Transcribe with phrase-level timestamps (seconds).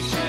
[0.00, 0.21] Show.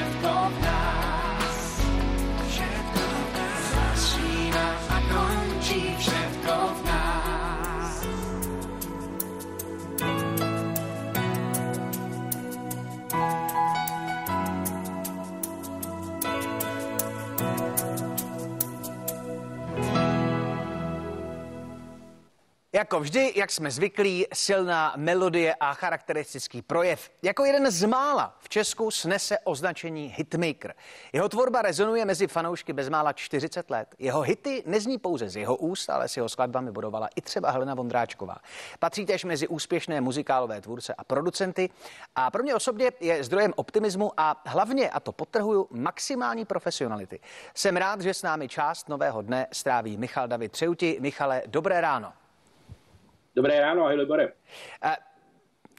[22.75, 27.11] Jako vždy, jak jsme zvyklí, silná melodie a charakteristický projev.
[27.21, 30.73] Jako jeden z mála v Česku snese označení hitmaker.
[31.13, 33.95] Jeho tvorba rezonuje mezi fanoušky bezmála 40 let.
[33.99, 37.73] Jeho hity nezní pouze z jeho úst, ale s jeho skladbami budovala i třeba Helena
[37.73, 38.37] Vondráčková.
[38.79, 41.69] Patří též mezi úspěšné muzikálové tvůrce a producenty
[42.15, 47.19] a pro mě osobně je zdrojem optimismu a hlavně, a to potrhuju, maximální profesionality.
[47.55, 50.97] Jsem rád, že s námi část nového dne stráví Michal David Třeuti.
[51.01, 52.13] Michale, dobré ráno.
[53.35, 54.33] Dobré ráno, ahoj Libore.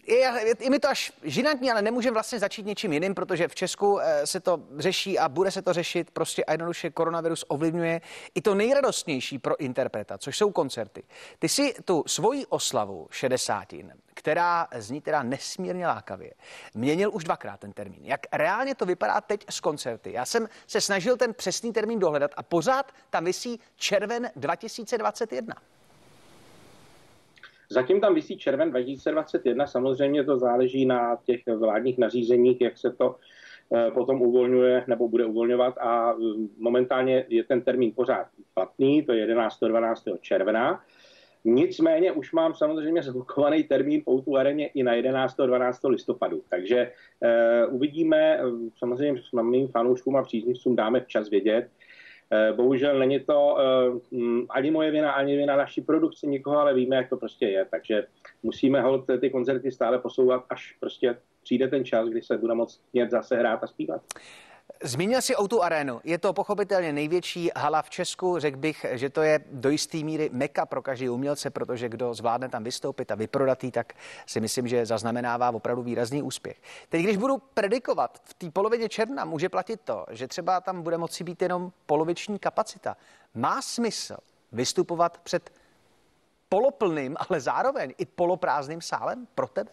[0.06, 3.54] Je, je, je mi to až žinantní, ale nemůžeme vlastně začít něčím jiným, protože v
[3.54, 8.00] Česku eh, se to řeší a bude se to řešit prostě a jednoduše koronavirus ovlivňuje
[8.34, 11.02] i to nejradostnější pro interpreta, což jsou koncerty.
[11.38, 13.74] Ty si tu svoji oslavu 60,
[14.14, 16.32] která zní teda nesmírně lákavě,
[16.74, 18.04] měnil už dvakrát ten termín.
[18.04, 20.12] Jak reálně to vypadá teď s koncerty?
[20.12, 25.54] Já jsem se snažil ten přesný termín dohledat a pořád tam vysí červen 2021.
[27.70, 33.16] Zatím tam vysí červen 2021, samozřejmě to záleží na těch vládních nařízeních, jak se to
[33.74, 36.14] eh, potom uvolňuje nebo bude uvolňovat a eh,
[36.58, 39.60] momentálně je ten termín pořád platný, to je 11.
[39.60, 40.04] 12.
[40.20, 40.84] června.
[41.44, 45.36] Nicméně už mám samozřejmě zblokovaný termín Poutu areně i na 11.
[45.36, 45.80] 12.
[45.84, 46.92] listopadu, takže
[47.68, 48.40] uh, uvidíme,
[48.76, 51.68] samozřejmě s mým fanouškům a příznivcům dáme včas vědět,
[52.56, 56.96] bohužel není to eh, mm, ani moje vina, ani vina naší produkce nikoho, ale víme,
[56.96, 57.66] jak to prostě je.
[57.70, 58.06] Takže
[58.42, 62.80] musíme hold ty koncerty stále posouvat, až prostě přijde ten čas, kdy se bude moct
[62.92, 64.02] mět zase hrát a zpívat.
[64.84, 65.60] Zmínil si o tu.
[66.04, 68.38] Je to pochopitelně největší hala v Česku.
[68.38, 72.48] Řekl bych, že to je do jisté míry meka pro každý umělce, protože kdo zvládne
[72.48, 73.92] tam vystoupit a vyprodatý, tak
[74.26, 76.56] si myslím, že zaznamenává opravdu výrazný úspěch.
[76.88, 80.98] Teď, když budu predikovat, v té polovině června může platit to, že třeba tam bude
[80.98, 82.96] moci být jenom poloviční kapacita.
[83.34, 84.16] Má smysl
[84.52, 85.52] vystupovat před
[86.48, 89.70] poloplným, ale zároveň i poloprázdným sálem pro tebe?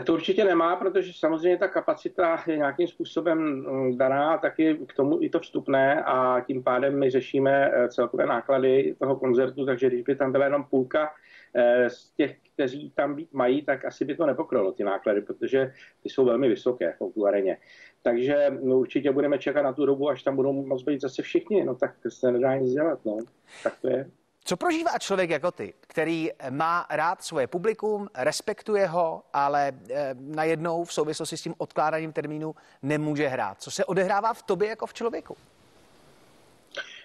[0.00, 4.94] Tak to určitě nemá, protože samozřejmě ta kapacita je nějakým způsobem mm, daná, taky k
[4.94, 9.86] tomu i to vstupné a tím pádem my řešíme eh, celkové náklady toho koncertu, takže
[9.86, 11.10] když by tam byla jenom půlka
[11.54, 15.72] eh, z těch, kteří tam být mají, tak asi by to nepokrylo ty náklady, protože
[16.02, 17.56] ty jsou velmi vysoké v tu areně.
[18.02, 21.64] Takže no, určitě budeme čekat na tu dobu, až tam budou moct být zase všichni,
[21.64, 23.18] no tak se nedá nic dělat, no.
[23.62, 24.10] Tak to je.
[24.44, 30.84] Co prožívá člověk jako ty, který má rád svoje publikum, respektuje ho, ale e, najednou
[30.84, 33.62] v souvislosti s tím odkládáním termínu nemůže hrát?
[33.62, 35.36] Co se odehrává v tobě jako v člověku?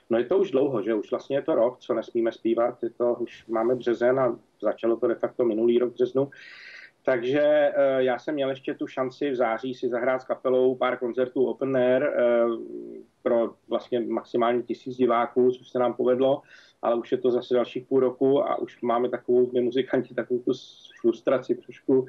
[0.09, 2.89] No je to už dlouho, že už vlastně je to rok, co nesmíme zpívat, je
[2.89, 6.29] to, už máme březen a začalo to de facto minulý rok březnu.
[7.05, 7.73] Takže e,
[8.03, 11.77] já jsem měl ještě tu šanci v září si zahrát s kapelou pár koncertů open
[11.77, 12.13] air e,
[13.23, 16.41] pro vlastně maximálně tisíc diváků, což se nám povedlo
[16.85, 20.39] ale už je to zase dalších půl roku a už máme takovou, my muzikanti, takovou
[20.39, 20.51] tu
[21.01, 22.05] frustraci trošku,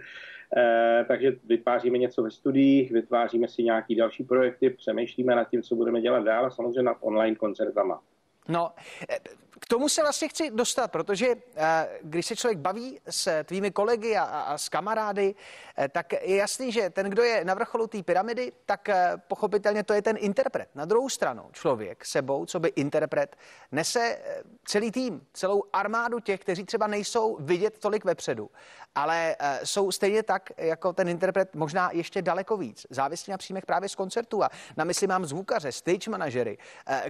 [0.56, 5.75] eh, takže vytváříme něco ve studiích, vytváříme si nějaký další projekty, přemýšlíme nad tím, co
[5.75, 8.03] budeme dělat dál a samozřejmě nad online koncertama.
[8.49, 8.73] No,
[9.09, 9.19] eh,
[9.61, 11.27] k tomu se vlastně chci dostat, protože
[11.57, 15.34] eh, když se člověk baví s tvými kolegy a, a s kamarády,
[15.77, 18.89] eh, tak je jasný, že ten, kdo je na vrcholu té pyramidy, tak
[19.29, 20.69] pochopitelně to je ten interpret.
[20.75, 23.37] Na druhou stranu člověk sebou, co by interpret,
[23.73, 24.19] nese
[24.65, 28.51] celý tým, celou armádu těch, kteří třeba nejsou vidět tolik vepředu,
[28.95, 32.87] ale jsou stejně tak jako ten interpret možná ještě daleko víc.
[32.91, 36.59] Závislí na příjmech právě z koncertů a na mysli mám zvukaře, stage manažery,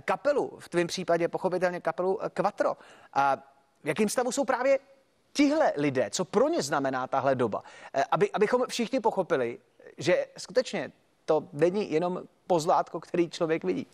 [0.04, 2.76] kapelu, v tvém případě pochopitelně kapelu Quattro.
[3.12, 3.36] A
[3.84, 4.78] v jakém stavu jsou právě
[5.32, 7.62] tihle lidé, co pro ně znamená tahle doba,
[7.94, 9.58] eh, aby, abychom všichni pochopili,
[9.98, 10.92] že skutečně
[11.24, 13.86] to není jenom pozlátko, který člověk vidí.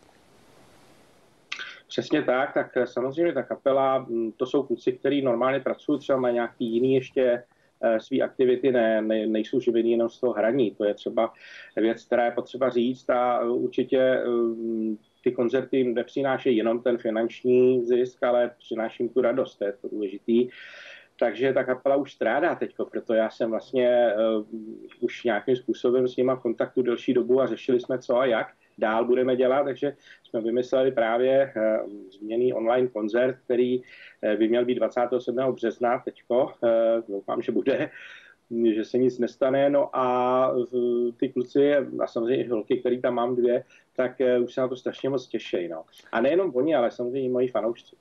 [1.89, 6.21] Přesně tak, tak eh, samozřejmě ta kapela, hm, to jsou kluci, kteří normálně pracují třeba
[6.21, 7.45] na nějaký jiný ještě eh,
[7.99, 10.71] své aktivity, ne, ne, nejsou živení jenom z toho hraní.
[10.71, 11.33] To je třeba
[11.77, 17.87] věc, která je potřeba říct a určitě hm, ty koncerty jim nepřinášejí jenom ten finanční
[17.87, 20.49] zisk, ale přináším tu radost, to je to důležitý.
[21.19, 24.45] Takže ta kapela už strádá teď, proto já jsem vlastně uh,
[25.01, 28.47] už nějakým způsobem s nima v kontaktu delší dobu a řešili jsme co a jak.
[28.79, 31.53] Dál budeme dělat, takže jsme vymysleli právě
[32.19, 33.83] změný online koncert, který
[34.39, 35.37] by měl být 27.
[35.53, 36.53] března teďko,
[37.09, 37.91] doufám, že bude,
[38.75, 39.71] že se nic nestane.
[39.71, 40.55] No a
[41.17, 43.65] ty kluci a samozřejmě i holky, který tam mám dvě,
[43.97, 44.13] tak
[44.45, 45.69] už se na to strašně moc těší.
[45.69, 45.85] No.
[46.13, 47.97] A nejenom oni, ale samozřejmě i moji fanoušci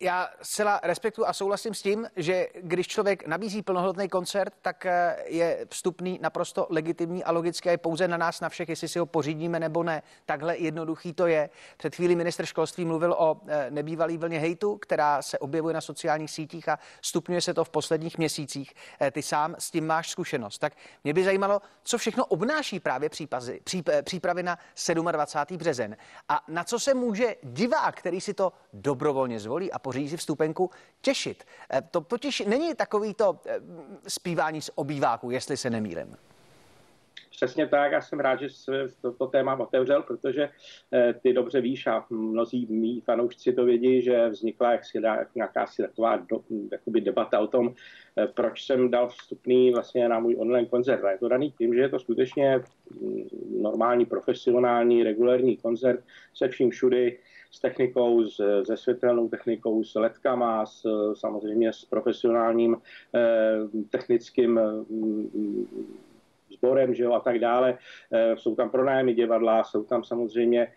[0.00, 5.16] já zcela respektuji a souhlasím s tím, že když člověk nabízí plnohodnotný koncert, tak eh,
[5.26, 9.06] je vstupný naprosto legitimní a logické je pouze na nás, na všech, jestli si ho
[9.06, 10.02] pořídíme nebo ne.
[10.26, 11.50] Takhle jednoduchý to je.
[11.76, 16.30] Před chvílí minister školství mluvil o eh, nebývalý vlně hejtu, která se objevuje na sociálních
[16.30, 18.74] sítích a stupňuje se to v posledních měsících.
[19.00, 20.58] Eh, ty sám s tím máš zkušenost.
[20.58, 20.72] Tak
[21.04, 23.60] mě by zajímalo, co všechno obnáší právě přípazy,
[24.02, 24.58] přípravy na
[25.12, 25.58] 27.
[25.58, 25.96] březen
[26.28, 30.70] a na co se může divák, který si to dobrovolně zvolí a pořídí si vstupenku,
[31.00, 31.44] těšit.
[31.70, 33.60] Eh, to totiž není takový to eh,
[34.08, 36.16] zpívání z obýváku, jestli se nemýlím.
[37.38, 38.70] Přesně tak, já jsem rád, že jsi
[39.00, 40.48] toto téma otevřel, protože
[40.92, 46.16] eh, ty dobře víš a mnozí mý fanoušci to vědí, že vznikla jak si taková
[46.16, 46.40] do,
[46.72, 47.74] jakoby debata o tom,
[48.34, 51.04] proč jsem dal vstupný vlastně na můj online koncert.
[51.04, 52.60] A je to daný tím, že je to skutečně
[53.00, 53.28] mm,
[53.62, 57.18] normální, profesionální, regulární koncert se vším všudy,
[57.50, 62.76] s technikou, s, se světelnou technikou, s letkama, s, samozřejmě s profesionálním
[63.14, 63.58] eh,
[63.90, 64.60] technickým
[64.90, 65.66] mm,
[66.58, 67.78] sborem, že jo, a tak dále.
[68.12, 70.74] Eh, jsou tam pronájmy divadla, jsou tam samozřejmě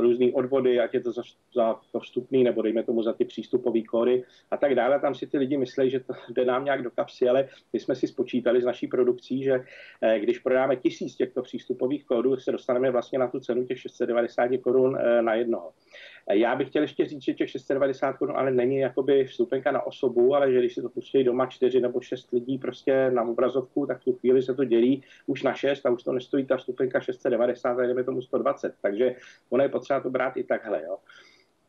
[0.00, 1.22] různý odvody, ať je to za,
[1.54, 5.00] za vstupný, nebo dejme tomu za ty přístupové kódy a tak dále.
[5.00, 7.94] Tam si ty lidi myslí, že to jde nám nějak do kapsy, ale my jsme
[7.94, 9.64] si spočítali s naší produkcí, že
[10.02, 14.50] eh, když prodáme tisíc těchto přístupových kódů, se dostaneme vlastně na tu cenu těch 690
[14.62, 15.72] korun eh, na jednoho.
[16.30, 20.34] Já bych chtěl ještě říct, že těch 690 korun ale není jakoby vstupenka na osobu,
[20.34, 24.04] ale že když si to pustí doma čtyři nebo šest lidí prostě na obrazovku, tak
[24.04, 27.78] tu chvíli se to dělí už na šest a už to nestojí ta vstupenka 690,
[27.78, 28.61] a jdeme tomu 120.
[28.82, 29.14] Takže
[29.50, 30.82] ono je potřeba to brát i takhle.
[30.82, 30.98] Jo.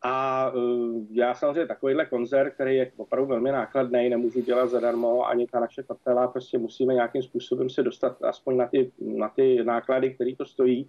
[0.06, 5.48] A uh, já samozřejmě takovýhle koncert, který je opravdu velmi nákladný, nemůžu dělat zadarmo, ani
[5.48, 10.14] ta naše kapela, prostě musíme nějakým způsobem se dostat aspoň na ty, na ty náklady,
[10.14, 10.88] které to stojí.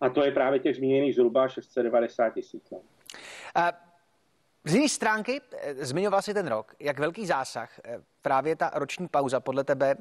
[0.00, 2.70] A to je právě těch zmíněných zhruba 690 tisíc.
[2.70, 2.80] No.
[4.64, 9.08] Z jiné stránky, eh, zmiňoval si ten rok, jak velký zásah eh, právě ta roční
[9.08, 9.94] pauza podle tebe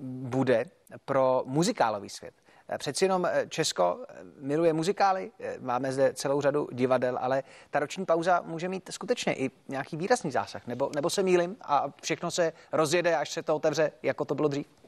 [0.00, 0.64] bude
[1.04, 2.34] pro muzikálový svět.
[2.78, 3.98] Přeci jenom Česko
[4.38, 9.50] miluje muzikály, máme zde celou řadu divadel, ale ta roční pauza může mít skutečně i
[9.68, 10.66] nějaký výrazný zásah.
[10.66, 14.48] Nebo, nebo se mýlim a všechno se rozjede, až se to otevře, jako to bylo
[14.48, 14.81] dřív?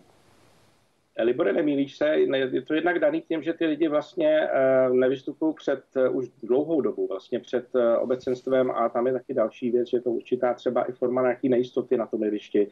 [1.23, 2.09] Libore, nemýlíš se,
[2.53, 6.81] je to jednak daný tím, že ty lidi vlastně eh, nevystupují před eh, už dlouhou
[6.81, 10.55] dobu, vlastně před eh, obecenstvem a tam je taky další věc, že je to určitá
[10.55, 12.71] třeba i forma nějaký nejistoty na tom jevišti.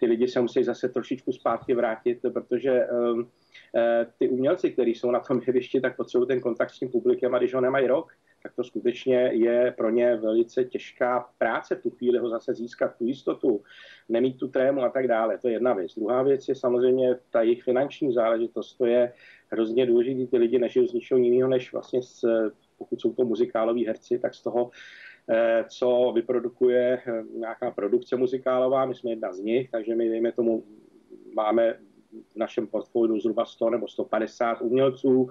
[0.00, 2.86] Ty lidi se musí zase trošičku zpátky vrátit, protože
[4.18, 7.38] ty umělci, kteří jsou na tom jevišti, tak potřebují ten kontakt s tím publikem a
[7.38, 8.12] když ho nemají rok,
[8.42, 12.96] tak to skutečně je pro ně velice těžká práce v tu chvíli ho zase získat
[12.98, 13.62] tu jistotu,
[14.08, 15.38] nemít tu trému a tak dále.
[15.38, 15.94] To je jedna věc.
[15.94, 18.74] Druhá věc je samozřejmě ta jejich finanční záležitost.
[18.74, 19.12] To je
[19.48, 20.30] hrozně důležité.
[20.30, 22.24] Ty lidi nežijou z ničeho jiného, než vlastně z,
[22.78, 24.70] pokud jsou to muzikáloví herci, tak z toho,
[25.30, 28.86] eh, co vyprodukuje eh, nějaká produkce muzikálová.
[28.86, 30.64] My jsme jedna z nich, takže my, dejme tomu,
[31.34, 31.78] máme
[32.32, 35.30] v našem portfoliu zhruba 100 nebo 150 umělců,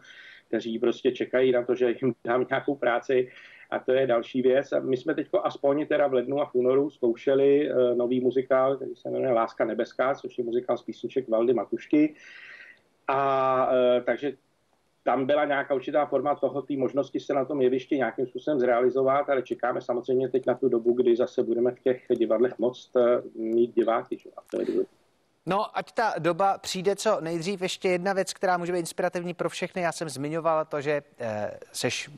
[0.52, 3.32] kteří prostě čekají na to, že jim dám nějakou práci.
[3.70, 4.72] A to je další věc.
[4.72, 8.76] A my jsme teď aspoň teda v lednu a v únoru zkoušeli uh, nový muzikál,
[8.76, 12.16] který se jmenuje Láska nebeská, což je muzikál z písniček Valdy Matušky.
[13.08, 14.34] A uh, takže
[15.04, 19.30] tam byla nějaká určitá forma toho, té možnosti se na tom jevišti nějakým způsobem zrealizovat,
[19.30, 23.02] ale čekáme samozřejmě teď na tu dobu, kdy zase budeme v těch divadlech moct uh,
[23.36, 24.18] mít diváky.
[24.18, 24.30] Že?
[24.38, 25.01] A to je.
[25.46, 29.50] No, ať ta doba přijde co nejdřív, ještě jedna věc, která může být inspirativní pro
[29.50, 29.82] všechny.
[29.82, 32.10] Já jsem zmiňoval to, že eh, seš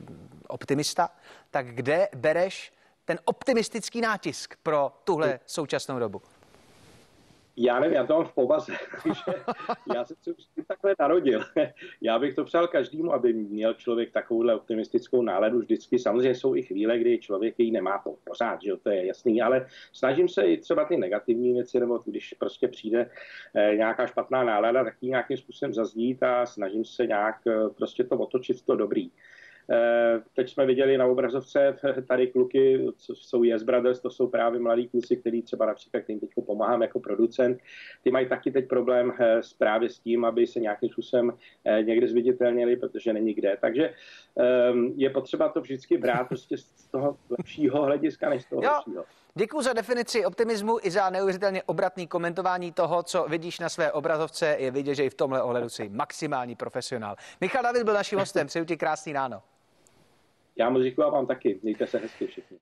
[0.48, 1.10] optimista.
[1.50, 2.72] Tak kde bereš
[3.04, 6.22] ten optimistický nátisk pro tuhle současnou dobu?
[7.56, 9.22] Já nevím, já to mám v povaze, takže
[9.94, 10.34] já jsem se
[10.68, 11.44] takhle narodil.
[12.00, 15.98] Já bych to přál každému, aby měl člověk takovouhle optimistickou náladu vždycky.
[15.98, 19.66] Samozřejmě jsou i chvíle, kdy člověk ji nemá to pořád, že to je jasný, ale
[19.92, 23.10] snažím se i třeba ty negativní věci, nebo když prostě přijde
[23.54, 28.04] eh, nějaká špatná nálada, tak ji nějakým způsobem zazdít a snažím se nějak eh, prostě
[28.04, 29.10] to otočit to dobrý.
[29.70, 31.76] Eh, teď jsme viděli na obrazovce
[32.08, 36.20] tady kluky, co jsou Yes Brothers, to jsou právě mladí kluci, který třeba například, kterým
[36.20, 37.58] teď pomáhám jako producent,
[38.02, 41.32] ty mají taky teď problém eh, s právě s tím, aby se nějakým způsobem
[41.64, 43.56] eh, někde zviditelnili, protože není kde.
[43.60, 43.94] Takže
[44.36, 48.70] ehm, je potřeba to vždycky brát prostě z toho lepšího hlediska, než z toho jo.
[48.76, 49.04] lepšího.
[49.34, 54.56] Děkuji za definici optimismu i za neuvěřitelně obratný komentování toho, co vidíš na své obrazovce.
[54.58, 57.16] Je vidět, že i v tomhle ohledu jsi maximální profesionál.
[57.40, 58.46] Michal David byl naším hostem.
[58.46, 59.42] Přeju ti krásný ráno.
[60.58, 61.60] Já moc děkuji a vám taky.
[61.62, 62.58] Mějte se hezky všichni.